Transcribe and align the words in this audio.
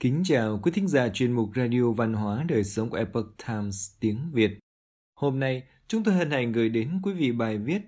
Kính 0.00 0.22
chào 0.24 0.60
quý 0.62 0.70
thính 0.70 0.88
giả 0.88 1.08
chuyên 1.08 1.32
mục 1.32 1.50
Radio 1.56 1.90
Văn 1.90 2.12
hóa 2.12 2.44
Đời 2.48 2.64
Sống 2.64 2.90
của 2.90 2.96
Epoch 2.96 3.26
Times 3.48 3.90
tiếng 4.00 4.30
Việt. 4.32 4.58
Hôm 5.14 5.40
nay, 5.40 5.62
chúng 5.88 6.04
tôi 6.04 6.14
hân 6.14 6.30
hạnh 6.30 6.52
gửi 6.52 6.68
đến 6.68 7.00
quý 7.02 7.12
vị 7.12 7.32
bài 7.32 7.58
viết 7.58 7.82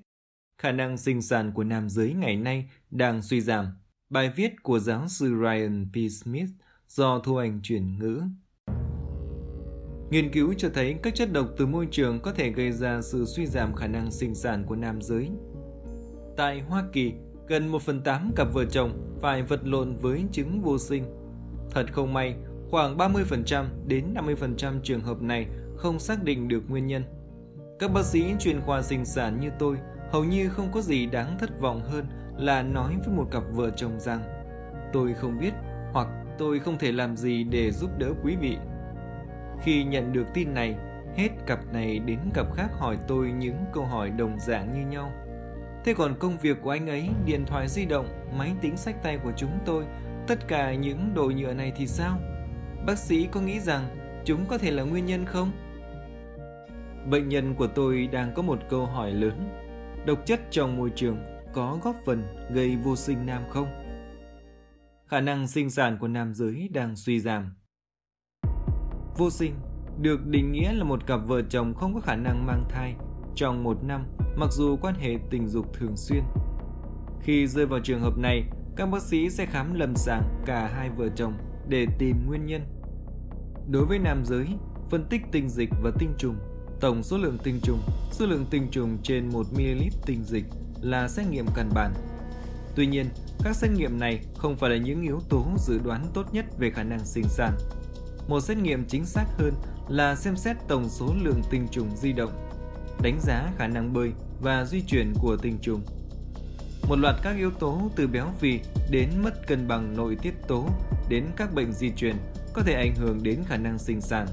Khả 0.58 0.72
năng 0.72 0.98
sinh 0.98 1.22
sản 1.22 1.52
của 1.54 1.64
nam 1.64 1.88
giới 1.88 2.14
ngày 2.14 2.36
nay 2.36 2.70
đang 2.90 3.22
suy 3.22 3.40
giảm. 3.40 3.66
Bài 4.08 4.32
viết 4.36 4.62
của 4.62 4.78
giáo 4.78 5.08
sư 5.08 5.34
Ryan 5.42 5.86
P. 5.92 5.96
Smith 6.10 6.50
do 6.88 7.18
Thu 7.18 7.36
Anh 7.36 7.60
chuyển 7.62 7.98
ngữ. 7.98 8.22
Nghiên 10.10 10.32
cứu 10.32 10.54
cho 10.54 10.68
thấy 10.74 10.96
các 11.02 11.14
chất 11.14 11.32
độc 11.32 11.48
từ 11.56 11.66
môi 11.66 11.88
trường 11.90 12.20
có 12.20 12.32
thể 12.32 12.50
gây 12.50 12.72
ra 12.72 13.00
sự 13.02 13.24
suy 13.24 13.46
giảm 13.46 13.74
khả 13.74 13.86
năng 13.86 14.10
sinh 14.10 14.34
sản 14.34 14.64
của 14.66 14.76
nam 14.76 15.02
giới. 15.02 15.30
Tại 16.36 16.60
Hoa 16.60 16.84
Kỳ, 16.92 17.12
gần 17.48 17.68
1 17.68 17.82
phần 17.82 18.02
8 18.02 18.32
cặp 18.36 18.52
vợ 18.52 18.64
chồng 18.64 19.18
phải 19.22 19.42
vật 19.42 19.60
lộn 19.64 19.96
với 19.96 20.24
chứng 20.32 20.60
vô 20.60 20.78
sinh. 20.78 21.19
Thật 21.70 21.86
không 21.92 22.12
may, 22.12 22.34
khoảng 22.70 22.96
30% 22.96 23.64
đến 23.86 24.14
50% 24.14 24.80
trường 24.82 25.00
hợp 25.00 25.22
này 25.22 25.46
không 25.76 25.98
xác 25.98 26.24
định 26.24 26.48
được 26.48 26.62
nguyên 26.68 26.86
nhân. 26.86 27.04
Các 27.78 27.92
bác 27.92 28.04
sĩ 28.04 28.34
chuyên 28.38 28.60
khoa 28.60 28.82
sinh 28.82 29.04
sản 29.04 29.40
như 29.40 29.50
tôi 29.58 29.76
hầu 30.12 30.24
như 30.24 30.48
không 30.48 30.68
có 30.72 30.80
gì 30.80 31.06
đáng 31.06 31.36
thất 31.38 31.60
vọng 31.60 31.80
hơn 31.80 32.06
là 32.36 32.62
nói 32.62 32.96
với 33.04 33.16
một 33.16 33.26
cặp 33.30 33.42
vợ 33.52 33.70
chồng 33.76 34.00
rằng 34.00 34.20
tôi 34.92 35.14
không 35.14 35.38
biết 35.40 35.52
hoặc 35.92 36.08
tôi 36.38 36.58
không 36.58 36.78
thể 36.78 36.92
làm 36.92 37.16
gì 37.16 37.44
để 37.44 37.70
giúp 37.70 37.90
đỡ 37.98 38.12
quý 38.24 38.36
vị. 38.40 38.56
Khi 39.62 39.84
nhận 39.84 40.12
được 40.12 40.26
tin 40.34 40.54
này, 40.54 40.76
hết 41.16 41.28
cặp 41.46 41.72
này 41.72 41.98
đến 41.98 42.18
cặp 42.34 42.46
khác 42.54 42.68
hỏi 42.72 42.98
tôi 43.08 43.32
những 43.32 43.64
câu 43.72 43.84
hỏi 43.84 44.10
đồng 44.10 44.38
dạng 44.40 44.72
như 44.72 44.90
nhau. 44.90 45.12
Thế 45.84 45.94
còn 45.94 46.14
công 46.18 46.38
việc 46.38 46.56
của 46.62 46.70
anh 46.70 46.86
ấy, 46.86 47.08
điện 47.26 47.44
thoại 47.46 47.68
di 47.68 47.84
động, 47.84 48.06
máy 48.38 48.52
tính 48.60 48.76
sách 48.76 49.02
tay 49.02 49.18
của 49.24 49.32
chúng 49.36 49.58
tôi, 49.66 49.84
tất 50.30 50.48
cả 50.48 50.74
những 50.74 51.14
đồ 51.14 51.32
nhựa 51.36 51.54
này 51.54 51.72
thì 51.76 51.86
sao? 51.86 52.18
Bác 52.86 52.98
sĩ 52.98 53.28
có 53.32 53.40
nghĩ 53.40 53.60
rằng 53.60 53.84
chúng 54.24 54.46
có 54.48 54.58
thể 54.58 54.70
là 54.70 54.82
nguyên 54.82 55.06
nhân 55.06 55.24
không? 55.24 55.52
Bệnh 57.10 57.28
nhân 57.28 57.54
của 57.54 57.66
tôi 57.66 58.08
đang 58.12 58.34
có 58.34 58.42
một 58.42 58.58
câu 58.68 58.86
hỏi 58.86 59.12
lớn. 59.12 59.48
Độc 60.06 60.26
chất 60.26 60.40
trong 60.50 60.76
môi 60.76 60.90
trường 60.96 61.18
có 61.52 61.78
góp 61.82 61.96
phần 62.04 62.22
gây 62.50 62.76
vô 62.76 62.96
sinh 62.96 63.26
nam 63.26 63.42
không? 63.50 63.66
Khả 65.06 65.20
năng 65.20 65.48
sinh 65.48 65.70
sản 65.70 65.98
của 66.00 66.08
nam 66.08 66.34
giới 66.34 66.68
đang 66.72 66.96
suy 66.96 67.20
giảm. 67.20 67.54
Vô 69.16 69.30
sinh 69.30 69.54
được 70.00 70.26
định 70.26 70.52
nghĩa 70.52 70.72
là 70.72 70.84
một 70.84 71.06
cặp 71.06 71.20
vợ 71.26 71.42
chồng 71.42 71.74
không 71.74 71.94
có 71.94 72.00
khả 72.00 72.16
năng 72.16 72.46
mang 72.46 72.64
thai 72.68 72.94
trong 73.34 73.64
một 73.64 73.84
năm 73.84 74.04
mặc 74.36 74.52
dù 74.52 74.76
quan 74.76 74.94
hệ 74.94 75.16
tình 75.30 75.48
dục 75.48 75.74
thường 75.74 75.96
xuyên. 75.96 76.22
Khi 77.20 77.46
rơi 77.46 77.66
vào 77.66 77.80
trường 77.80 78.00
hợp 78.00 78.18
này, 78.18 78.44
các 78.80 78.86
bác 78.86 79.02
sĩ 79.02 79.30
sẽ 79.30 79.46
khám 79.46 79.74
lâm 79.74 79.96
sàng 79.96 80.22
cả 80.46 80.70
hai 80.74 80.90
vợ 80.90 81.08
chồng 81.16 81.32
để 81.68 81.86
tìm 81.98 82.16
nguyên 82.26 82.46
nhân. 82.46 82.62
Đối 83.70 83.86
với 83.86 83.98
nam 83.98 84.22
giới, 84.24 84.46
phân 84.90 85.04
tích 85.10 85.22
tinh 85.32 85.48
dịch 85.48 85.68
và 85.82 85.90
tinh 85.98 86.14
trùng, 86.18 86.36
tổng 86.80 87.02
số 87.02 87.18
lượng 87.18 87.38
tinh 87.44 87.60
trùng, 87.62 87.80
số 88.12 88.26
lượng 88.26 88.46
tinh 88.50 88.68
trùng 88.70 88.98
trên 89.02 89.28
1 89.28 89.46
ml 89.52 89.82
tinh 90.06 90.24
dịch 90.24 90.44
là 90.80 91.08
xét 91.08 91.26
nghiệm 91.30 91.46
căn 91.54 91.70
bản. 91.74 91.92
Tuy 92.74 92.86
nhiên, 92.86 93.06
các 93.44 93.56
xét 93.56 93.70
nghiệm 93.70 93.98
này 93.98 94.20
không 94.36 94.56
phải 94.56 94.70
là 94.70 94.76
những 94.76 95.02
yếu 95.02 95.20
tố 95.28 95.46
dự 95.58 95.78
đoán 95.84 96.06
tốt 96.14 96.26
nhất 96.32 96.44
về 96.58 96.70
khả 96.70 96.82
năng 96.82 97.04
sinh 97.04 97.28
sản. 97.28 97.52
Một 98.28 98.40
xét 98.40 98.58
nghiệm 98.58 98.84
chính 98.88 99.04
xác 99.04 99.24
hơn 99.38 99.54
là 99.88 100.14
xem 100.14 100.36
xét 100.36 100.56
tổng 100.68 100.88
số 100.88 101.14
lượng 101.22 101.42
tinh 101.50 101.66
trùng 101.70 101.96
di 101.96 102.12
động 102.12 102.32
đánh 103.02 103.18
giá 103.20 103.52
khả 103.58 103.66
năng 103.66 103.92
bơi 103.92 104.12
và 104.40 104.64
di 104.64 104.80
chuyển 104.80 105.12
của 105.20 105.36
tinh 105.36 105.58
trùng. 105.62 105.80
Một 106.88 106.96
loạt 106.96 107.16
các 107.22 107.36
yếu 107.36 107.50
tố 107.50 107.90
từ 107.96 108.06
béo 108.06 108.26
phì 108.38 108.60
đến 108.90 109.10
mất 109.22 109.46
cân 109.46 109.68
bằng 109.68 109.96
nội 109.96 110.16
tiết 110.22 110.34
tố 110.48 110.68
đến 111.08 111.24
các 111.36 111.54
bệnh 111.54 111.72
di 111.72 111.90
truyền 111.96 112.16
có 112.52 112.62
thể 112.62 112.72
ảnh 112.72 112.94
hưởng 112.94 113.22
đến 113.22 113.42
khả 113.46 113.56
năng 113.56 113.78
sinh 113.78 114.00
sản. 114.00 114.26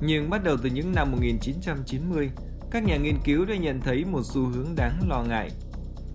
Nhưng 0.00 0.30
bắt 0.30 0.44
đầu 0.44 0.56
từ 0.62 0.70
những 0.70 0.92
năm 0.92 1.12
1990, 1.12 2.30
các 2.70 2.84
nhà 2.84 2.96
nghiên 2.96 3.16
cứu 3.24 3.44
đã 3.44 3.56
nhận 3.56 3.80
thấy 3.80 4.04
một 4.04 4.22
xu 4.24 4.46
hướng 4.46 4.74
đáng 4.76 5.08
lo 5.08 5.22
ngại. 5.28 5.50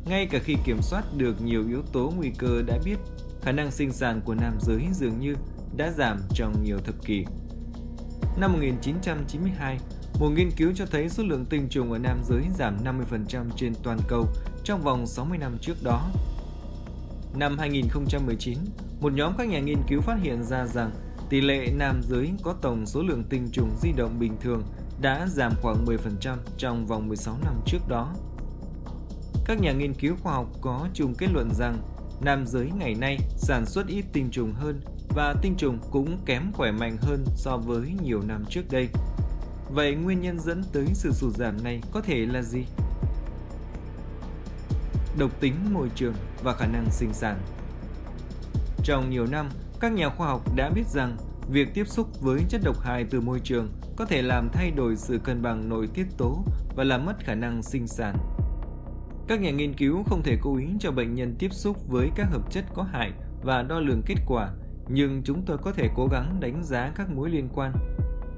Ngay 0.06 0.26
cả 0.26 0.40
khi 0.44 0.56
kiểm 0.66 0.82
soát 0.82 1.04
được 1.18 1.42
nhiều 1.42 1.68
yếu 1.68 1.82
tố 1.94 2.14
nguy 2.18 2.32
cơ 2.38 2.62
đã 2.68 2.80
biết, 2.86 2.98
khả 3.42 3.52
năng 3.52 3.72
sinh 3.72 3.92
sản 3.92 4.22
của 4.26 4.36
nam 4.36 4.58
giới 4.62 4.88
dường 4.94 5.20
như 5.20 5.36
đã 5.78 5.92
giảm 5.92 6.22
trong 6.34 6.64
nhiều 6.64 6.78
thập 6.78 7.06
kỷ. 7.06 7.26
Năm 8.38 8.54
1992, 8.54 9.80
một 10.20 10.30
nghiên 10.30 10.52
cứu 10.52 10.72
cho 10.76 10.86
thấy 10.86 11.10
số 11.10 11.24
lượng 11.24 11.46
tinh 11.46 11.68
trùng 11.70 11.92
ở 11.92 11.98
nam 11.98 12.22
giới 12.24 12.44
giảm 12.58 12.78
50% 12.84 13.50
trên 13.56 13.74
toàn 13.84 14.00
cầu 14.08 14.28
trong 14.64 14.82
vòng 14.82 15.08
60 15.08 15.38
năm 15.38 15.58
trước 15.62 15.84
đó. 15.84 16.10
Năm 17.36 17.58
2019, 17.58 18.58
một 19.00 19.14
nhóm 19.14 19.34
các 19.38 19.48
nhà 19.48 19.60
nghiên 19.60 19.82
cứu 19.88 20.02
phát 20.02 20.18
hiện 20.22 20.44
ra 20.44 20.66
rằng 20.66 20.92
tỷ 21.30 21.42
lệ 21.42 21.68
nam 21.78 22.02
giới 22.10 22.32
có 22.44 22.56
tổng 22.62 22.86
số 22.86 23.04
lượng 23.04 23.24
tinh 23.30 23.48
trùng 23.52 23.70
di 23.82 23.92
động 23.92 24.20
bình 24.20 24.38
thường 24.42 24.64
đã 25.02 25.28
giảm 25.28 25.54
khoảng 25.62 25.86
10% 25.86 26.38
trong 26.58 26.86
vòng 26.86 27.08
16 27.08 27.38
năm 27.44 27.56
trước 27.66 27.80
đó. 27.88 28.16
Các 29.46 29.62
nhà 29.62 29.72
nghiên 29.72 29.94
cứu 29.94 30.16
khoa 30.24 30.34
học 30.34 30.48
có 30.62 30.88
chung 30.94 31.16
kết 31.18 31.28
luận 31.34 31.50
rằng 31.54 31.78
nam 32.22 32.48
giới 32.48 32.72
ngày 32.78 32.96
nay 32.96 33.18
sản 33.38 33.66
xuất 33.66 33.88
ít 33.88 34.06
tinh 34.14 34.30
trùng 34.32 34.54
hơn 34.54 34.82
và 35.16 35.36
tinh 35.42 35.56
trùng 35.58 35.80
cũng 35.92 36.18
kém 36.26 36.52
khỏe 36.54 36.72
mạnh 36.72 36.98
hơn 37.02 37.26
so 37.36 37.58
với 37.58 37.94
nhiều 38.04 38.22
năm 38.22 38.46
trước 38.50 38.64
đây. 38.72 38.90
Vậy 39.70 39.96
nguyên 39.96 40.22
nhân 40.22 40.40
dẫn 40.40 40.64
tới 40.74 40.86
sự 40.94 41.14
sụt 41.14 41.34
giảm 41.36 41.64
này 41.64 41.82
có 41.92 42.02
thể 42.02 42.26
là 42.26 42.42
gì? 42.42 42.66
Độc 45.18 45.32
tính 45.40 45.56
môi 45.72 45.90
trường 45.96 46.14
và 46.44 46.54
khả 46.54 46.68
năng 46.68 46.92
sinh 46.92 47.14
sản 47.14 47.40
Trong 48.84 49.10
nhiều 49.10 49.26
năm, 49.26 49.50
các 49.80 49.92
nhà 49.92 50.10
khoa 50.10 50.28
học 50.28 50.56
đã 50.56 50.70
biết 50.70 50.88
rằng 50.88 51.18
việc 51.50 51.74
tiếp 51.74 51.88
xúc 51.88 52.22
với 52.22 52.42
chất 52.50 52.62
độc 52.64 52.80
hại 52.80 53.06
từ 53.10 53.22
môi 53.22 53.40
trường 53.40 53.70
có 53.96 54.06
thể 54.06 54.22
làm 54.22 54.50
thay 54.54 54.72
đổi 54.72 54.96
sự 54.96 55.20
cân 55.24 55.42
bằng 55.42 55.70
nội 55.70 55.88
tiết 55.94 56.06
tố 56.18 56.44
và 56.76 56.84
làm 56.84 57.06
mất 57.06 57.16
khả 57.20 57.36
năng 57.36 57.64
sinh 57.64 57.88
sản. 57.88 58.18
Các 59.28 59.42
nhà 59.42 59.52
nghiên 59.52 59.74
cứu 59.74 60.04
không 60.04 60.24
thể 60.24 60.38
cố 60.42 60.58
ý 60.58 60.66
cho 60.80 60.92
bệnh 60.92 61.16
nhân 61.16 61.36
tiếp 61.40 61.54
xúc 61.54 61.78
với 61.88 62.10
các 62.16 62.28
hợp 62.32 62.52
chất 62.52 62.66
có 62.74 62.84
hại 62.84 63.12
và 63.44 63.64
đo 63.64 63.80
lường 63.80 64.02
kết 64.06 64.18
quả, 64.28 64.50
nhưng 64.88 65.22
chúng 65.24 65.44
tôi 65.46 65.58
có 65.58 65.72
thể 65.72 65.90
cố 65.96 66.08
gắng 66.12 66.40
đánh 66.40 66.64
giá 66.64 66.92
các 66.96 67.10
mối 67.10 67.30
liên 67.30 67.50
quan 67.54 67.74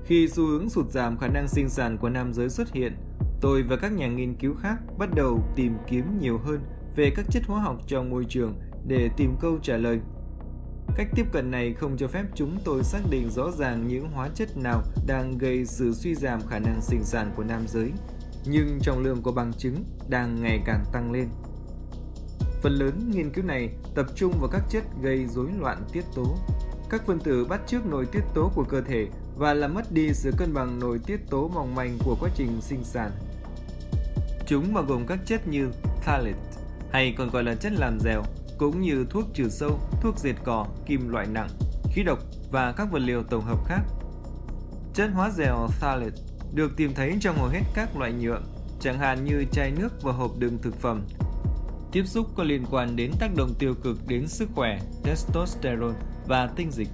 khi 0.08 0.28
xu 0.28 0.46
hướng 0.46 0.70
sụt 0.70 0.92
giảm 0.92 1.18
khả 1.18 1.28
năng 1.28 1.48
sinh 1.48 1.70
sản 1.70 1.98
của 1.98 2.10
nam 2.10 2.34
giới 2.34 2.50
xuất 2.50 2.74
hiện, 2.74 2.98
tôi 3.42 3.64
và 3.64 3.76
các 3.76 3.92
nhà 3.92 4.08
nghiên 4.08 4.36
cứu 4.36 4.56
khác 4.62 4.78
bắt 4.98 5.10
đầu 5.16 5.44
tìm 5.56 5.78
kiếm 5.88 6.18
nhiều 6.22 6.38
hơn 6.38 6.60
về 6.96 7.12
các 7.16 7.26
chất 7.30 7.44
hóa 7.48 7.62
học 7.62 7.78
trong 7.88 8.10
môi 8.10 8.26
trường 8.30 8.56
để 8.88 9.10
tìm 9.18 9.36
câu 9.40 9.58
trả 9.62 9.78
lời. 9.78 10.00
Cách 10.96 11.08
tiếp 11.16 11.26
cận 11.32 11.52
này 11.52 11.74
không 11.74 11.98
cho 11.98 12.08
phép 12.08 12.24
chúng 12.36 12.58
tôi 12.66 12.84
xác 12.84 13.00
định 13.10 13.30
rõ 13.30 13.52
ràng 13.52 13.88
những 13.88 14.08
hóa 14.08 14.30
chất 14.36 14.58
nào 14.58 14.84
đang 15.08 15.38
gây 15.38 15.66
sự 15.66 15.94
suy 15.94 16.16
giảm 16.16 16.42
khả 16.48 16.60
năng 16.60 16.82
sinh 16.82 17.04
sản 17.04 17.32
của 17.36 17.44
nam 17.44 17.68
giới, 17.68 17.92
nhưng 18.46 18.80
trọng 18.82 19.04
lượng 19.04 19.22
của 19.22 19.32
bằng 19.32 19.54
chứng 19.54 19.84
đang 20.10 20.42
ngày 20.42 20.62
càng 20.66 20.84
tăng 20.94 21.12
lên. 21.12 21.28
Phần 22.62 22.72
lớn 22.72 23.12
nghiên 23.14 23.30
cứu 23.30 23.46
này 23.46 23.70
tập 23.96 24.06
trung 24.16 24.34
vào 24.40 24.50
các 24.52 24.64
chất 24.70 24.84
gây 25.02 25.26
rối 25.26 25.48
loạn 25.60 25.84
tiết 25.92 26.04
tố. 26.16 26.38
Các 26.90 27.06
phân 27.06 27.20
tử 27.20 27.46
bắt 27.46 27.62
chước 27.68 27.86
nội 27.86 28.06
tiết 28.12 28.22
tố 28.34 28.52
của 28.56 28.64
cơ 28.64 28.82
thể 28.82 29.08
và 29.38 29.54
làm 29.54 29.74
mất 29.74 29.92
đi 29.92 30.14
sự 30.14 30.32
cân 30.38 30.54
bằng 30.54 30.80
nội 30.80 31.00
tiết 31.06 31.30
tố 31.30 31.48
mỏng 31.48 31.76
manh 31.76 31.98
của 32.06 32.18
quá 32.20 32.30
trình 32.36 32.62
sinh 32.62 32.84
sản. 32.84 33.12
Chúng 34.48 34.74
bao 34.74 34.84
gồm 34.84 35.06
các 35.08 35.20
chất 35.26 35.48
như 35.48 35.70
phthalate 36.02 36.40
hay 36.92 37.16
còn 37.18 37.30
gọi 37.30 37.44
là 37.44 37.56
chất 37.56 37.74
làm 37.74 38.00
dẻo, 38.00 38.24
cũng 38.58 38.82
như 38.82 39.06
thuốc 39.10 39.26
trừ 39.34 39.50
sâu, 39.50 39.80
thuốc 40.02 40.20
diệt 40.20 40.36
cỏ, 40.44 40.68
kim 40.86 41.10
loại 41.10 41.28
nặng, 41.28 41.50
khí 41.92 42.04
độc 42.04 42.20
và 42.52 42.72
các 42.72 42.92
vật 42.92 43.00
liệu 43.00 43.24
tổng 43.24 43.44
hợp 43.44 43.66
khác. 43.66 43.82
Chất 44.94 45.10
hóa 45.14 45.30
dẻo 45.30 45.68
phthalate 45.68 46.22
được 46.54 46.78
tìm 46.78 46.94
thấy 46.94 47.18
trong 47.22 47.38
hầu 47.38 47.48
hết 47.48 47.62
các 47.74 47.98
loại 47.98 48.14
nhựa, 48.14 48.42
chẳng 48.80 49.00
hạn 49.00 49.26
như 49.26 49.46
chai 49.52 49.72
nước 49.72 50.04
và 50.04 50.12
hộp 50.12 50.32
đựng 50.40 50.58
thực 50.62 50.76
phẩm. 50.76 51.06
Tiếp 51.92 52.04
xúc 52.06 52.28
có 52.36 52.44
liên 52.44 52.66
quan 52.72 52.96
đến 52.96 53.12
tác 53.20 53.36
động 53.36 53.54
tiêu 53.60 53.74
cực 53.84 53.98
đến 54.08 54.28
sức 54.28 54.50
khỏe, 54.56 54.80
testosterone 55.04 56.00
và 56.28 56.48
tinh 56.56 56.72
dịch. 56.72 56.90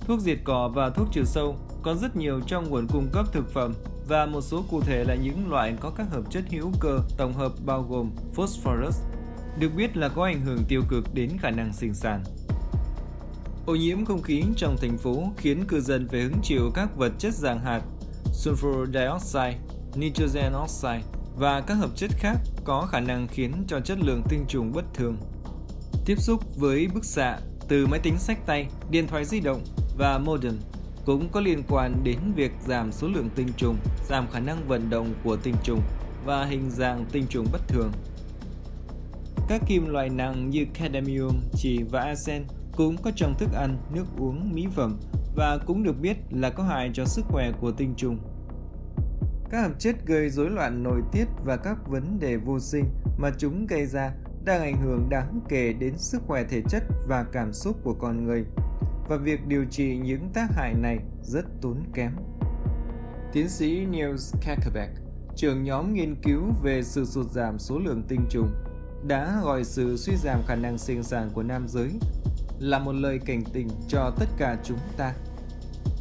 Thuốc 0.00 0.20
diệt 0.20 0.38
cỏ 0.44 0.70
và 0.74 0.90
thuốc 0.90 1.08
trừ 1.12 1.24
sâu 1.24 1.56
có 1.82 1.94
rất 1.94 2.16
nhiều 2.16 2.40
trong 2.46 2.70
nguồn 2.70 2.86
cung 2.86 3.08
cấp 3.12 3.26
thực 3.32 3.52
phẩm 3.52 3.74
và 4.08 4.26
một 4.26 4.40
số 4.40 4.64
cụ 4.70 4.80
thể 4.80 5.04
là 5.04 5.14
những 5.14 5.50
loại 5.50 5.74
có 5.80 5.90
các 5.90 6.06
hợp 6.10 6.30
chất 6.30 6.44
hữu 6.50 6.72
cơ 6.80 7.00
tổng 7.16 7.32
hợp 7.32 7.52
bao 7.64 7.82
gồm 7.82 8.10
phosphorus, 8.34 9.02
được 9.58 9.70
biết 9.76 9.96
là 9.96 10.08
có 10.08 10.24
ảnh 10.24 10.40
hưởng 10.40 10.64
tiêu 10.68 10.82
cực 10.88 11.14
đến 11.14 11.30
khả 11.40 11.50
năng 11.50 11.72
sinh 11.72 11.94
sản. 11.94 12.22
Ô 13.66 13.74
nhiễm 13.74 14.04
không 14.04 14.22
khí 14.22 14.42
trong 14.56 14.76
thành 14.80 14.98
phố 14.98 15.32
khiến 15.36 15.64
cư 15.68 15.80
dân 15.80 16.08
phải 16.08 16.20
hứng 16.20 16.40
chịu 16.42 16.70
các 16.74 16.96
vật 16.96 17.12
chất 17.18 17.34
dạng 17.34 17.58
hạt, 17.58 17.82
sulfur 18.32 18.86
dioxide, 18.86 19.58
nitrogen 19.94 20.52
oxide 20.64 21.02
và 21.38 21.60
các 21.60 21.74
hợp 21.74 21.90
chất 21.96 22.10
khác 22.18 22.36
có 22.64 22.86
khả 22.90 23.00
năng 23.00 23.28
khiến 23.28 23.64
cho 23.68 23.80
chất 23.80 23.98
lượng 24.00 24.22
tinh 24.28 24.44
trùng 24.48 24.72
bất 24.72 24.84
thường. 24.94 25.16
Tiếp 26.04 26.16
xúc 26.18 26.56
với 26.56 26.88
bức 26.94 27.04
xạ 27.04 27.38
từ 27.68 27.86
máy 27.86 28.00
tính 28.00 28.18
sách 28.18 28.38
tay, 28.46 28.68
điện 28.90 29.06
thoại 29.06 29.24
di 29.24 29.40
động 29.40 29.60
và 29.98 30.18
modern 30.18 30.56
cũng 31.04 31.28
có 31.32 31.40
liên 31.40 31.62
quan 31.68 32.04
đến 32.04 32.18
việc 32.36 32.52
giảm 32.66 32.92
số 32.92 33.08
lượng 33.08 33.28
tinh 33.34 33.48
trùng, 33.56 33.76
giảm 34.08 34.26
khả 34.32 34.40
năng 34.40 34.68
vận 34.68 34.90
động 34.90 35.14
của 35.24 35.36
tinh 35.36 35.54
trùng 35.62 35.80
và 36.24 36.44
hình 36.44 36.70
dạng 36.70 37.04
tinh 37.12 37.26
trùng 37.28 37.46
bất 37.52 37.60
thường. 37.68 37.92
Các 39.48 39.62
kim 39.66 39.88
loại 39.88 40.08
nặng 40.08 40.50
như 40.50 40.66
cadmium, 40.74 41.40
chì 41.54 41.82
và 41.82 42.00
arsen 42.00 42.44
cũng 42.76 42.96
có 43.02 43.10
trong 43.16 43.34
thức 43.38 43.48
ăn, 43.52 43.78
nước 43.94 44.04
uống, 44.18 44.54
mỹ 44.54 44.66
phẩm 44.74 44.98
và 45.36 45.58
cũng 45.66 45.82
được 45.82 46.00
biết 46.00 46.16
là 46.30 46.50
có 46.50 46.62
hại 46.62 46.90
cho 46.94 47.04
sức 47.04 47.24
khỏe 47.28 47.52
của 47.60 47.72
tinh 47.72 47.94
trùng. 47.96 48.18
Các 49.50 49.62
hợp 49.62 49.72
chất 49.78 49.96
gây 50.06 50.30
rối 50.30 50.50
loạn 50.50 50.82
nội 50.82 51.00
tiết 51.12 51.24
và 51.44 51.56
các 51.56 51.88
vấn 51.88 52.18
đề 52.20 52.36
vô 52.36 52.60
sinh 52.60 52.84
mà 53.18 53.30
chúng 53.38 53.66
gây 53.66 53.86
ra 53.86 54.12
đang 54.46 54.62
ảnh 54.62 54.80
hưởng 54.82 55.08
đáng 55.08 55.40
kể 55.48 55.72
đến 55.72 55.98
sức 55.98 56.22
khỏe 56.26 56.44
thể 56.44 56.62
chất 56.68 56.82
và 57.08 57.24
cảm 57.32 57.52
xúc 57.52 57.76
của 57.84 57.94
con 57.94 58.24
người 58.24 58.44
và 59.08 59.16
việc 59.16 59.46
điều 59.46 59.64
trị 59.70 59.96
những 59.96 60.30
tác 60.34 60.46
hại 60.50 60.74
này 60.74 60.98
rất 61.22 61.44
tốn 61.62 61.82
kém. 61.94 62.12
Tiến 63.32 63.48
sĩ 63.48 63.86
Niels 63.86 64.34
Kakebeck, 64.40 64.92
trưởng 65.36 65.64
nhóm 65.64 65.94
nghiên 65.94 66.16
cứu 66.22 66.42
về 66.62 66.82
sự 66.82 67.04
sụt 67.04 67.30
giảm 67.30 67.58
số 67.58 67.78
lượng 67.78 68.02
tinh 68.08 68.20
trùng, 68.30 68.50
đã 69.06 69.40
gọi 69.44 69.64
sự 69.64 69.96
suy 69.96 70.16
giảm 70.16 70.42
khả 70.46 70.54
năng 70.54 70.78
sinh 70.78 71.02
sản 71.02 71.30
của 71.34 71.42
nam 71.42 71.68
giới 71.68 71.90
là 72.58 72.78
một 72.78 72.92
lời 72.92 73.20
cảnh 73.24 73.42
tỉnh 73.52 73.68
cho 73.88 74.12
tất 74.18 74.26
cả 74.38 74.58
chúng 74.64 74.78
ta. 74.96 75.14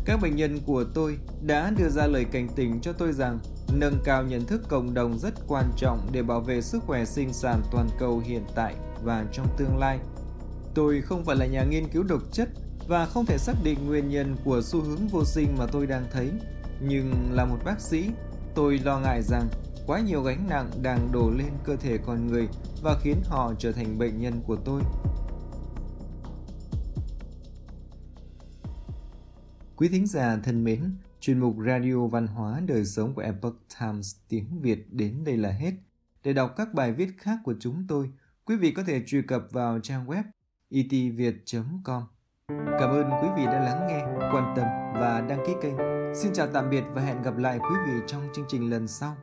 Các 0.05 0.21
bệnh 0.21 0.35
nhân 0.35 0.59
của 0.65 0.83
tôi 0.93 1.17
đã 1.41 1.71
đưa 1.77 1.89
ra 1.89 2.07
lời 2.07 2.25
cảnh 2.25 2.47
tỉnh 2.55 2.81
cho 2.81 2.93
tôi 2.93 3.13
rằng 3.13 3.39
nâng 3.73 3.99
cao 4.03 4.23
nhận 4.23 4.45
thức 4.45 4.61
cộng 4.69 4.93
đồng 4.93 5.19
rất 5.19 5.33
quan 5.47 5.71
trọng 5.77 6.07
để 6.11 6.23
bảo 6.23 6.41
vệ 6.41 6.61
sức 6.61 6.83
khỏe 6.83 7.05
sinh 7.05 7.33
sản 7.33 7.61
toàn 7.71 7.89
cầu 7.99 8.19
hiện 8.25 8.43
tại 8.55 8.75
và 9.03 9.25
trong 9.31 9.47
tương 9.57 9.77
lai. 9.77 9.99
Tôi 10.75 11.01
không 11.01 11.25
phải 11.25 11.35
là 11.35 11.45
nhà 11.45 11.63
nghiên 11.63 11.87
cứu 11.87 12.03
độc 12.03 12.21
chất 12.31 12.49
và 12.87 13.05
không 13.05 13.25
thể 13.25 13.37
xác 13.37 13.53
định 13.63 13.87
nguyên 13.87 14.09
nhân 14.09 14.35
của 14.43 14.61
xu 14.61 14.81
hướng 14.81 15.07
vô 15.07 15.25
sinh 15.25 15.57
mà 15.57 15.65
tôi 15.65 15.87
đang 15.87 16.05
thấy, 16.11 16.31
nhưng 16.81 17.13
là 17.31 17.45
một 17.45 17.57
bác 17.65 17.81
sĩ, 17.81 18.09
tôi 18.55 18.79
lo 18.79 18.99
ngại 18.99 19.21
rằng 19.23 19.47
quá 19.87 19.99
nhiều 19.99 20.21
gánh 20.21 20.45
nặng 20.49 20.69
đang 20.81 21.11
đổ 21.11 21.31
lên 21.37 21.51
cơ 21.63 21.75
thể 21.75 21.97
con 22.05 22.27
người 22.27 22.47
và 22.83 22.99
khiến 23.01 23.17
họ 23.25 23.53
trở 23.59 23.71
thành 23.71 23.97
bệnh 23.97 24.19
nhân 24.21 24.41
của 24.47 24.55
tôi. 24.55 24.81
Quý 29.77 29.89
thính 29.89 30.07
giả 30.07 30.37
thân 30.43 30.63
mến, 30.63 30.95
chuyên 31.19 31.39
mục 31.39 31.55
Radio 31.67 32.07
Văn 32.07 32.27
hóa 32.27 32.61
Đời 32.67 32.85
Sống 32.85 33.13
của 33.13 33.21
Epoch 33.21 33.55
Times 33.79 34.15
tiếng 34.29 34.59
Việt 34.61 34.93
đến 34.93 35.23
đây 35.23 35.37
là 35.37 35.49
hết. 35.49 35.71
Để 36.23 36.33
đọc 36.33 36.53
các 36.57 36.73
bài 36.73 36.93
viết 36.93 37.09
khác 37.17 37.39
của 37.43 37.53
chúng 37.59 37.85
tôi, 37.87 38.09
quý 38.45 38.55
vị 38.55 38.71
có 38.71 38.83
thể 38.83 39.03
truy 39.05 39.21
cập 39.21 39.47
vào 39.51 39.79
trang 39.79 40.07
web 40.07 40.23
e 40.23 40.23
itviet.com. 40.69 42.03
Cảm 42.49 42.89
ơn 42.89 43.09
quý 43.21 43.27
vị 43.37 43.45
đã 43.45 43.59
lắng 43.59 43.87
nghe, 43.87 44.03
quan 44.33 44.53
tâm 44.55 44.65
và 44.93 45.25
đăng 45.29 45.43
ký 45.47 45.53
kênh. 45.61 45.75
Xin 46.15 46.33
chào 46.33 46.47
tạm 46.53 46.69
biệt 46.69 46.83
và 46.93 47.01
hẹn 47.01 47.21
gặp 47.21 47.37
lại 47.37 47.59
quý 47.59 47.75
vị 47.87 47.99
trong 48.07 48.27
chương 48.35 48.45
trình 48.49 48.69
lần 48.69 48.87
sau. 48.87 49.17